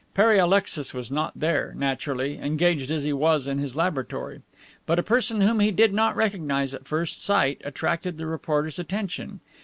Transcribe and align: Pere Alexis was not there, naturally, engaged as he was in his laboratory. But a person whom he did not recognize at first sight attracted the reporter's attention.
Pere 0.15 0.39
Alexis 0.39 0.95
was 0.95 1.11
not 1.11 1.31
there, 1.35 1.75
naturally, 1.77 2.39
engaged 2.39 2.89
as 2.89 3.03
he 3.03 3.13
was 3.13 3.45
in 3.45 3.59
his 3.59 3.75
laboratory. 3.75 4.41
But 4.87 4.97
a 4.97 5.03
person 5.03 5.41
whom 5.41 5.59
he 5.59 5.69
did 5.69 5.93
not 5.93 6.15
recognize 6.15 6.73
at 6.73 6.87
first 6.87 7.23
sight 7.23 7.61
attracted 7.63 8.17
the 8.17 8.25
reporter's 8.25 8.79
attention. 8.79 9.41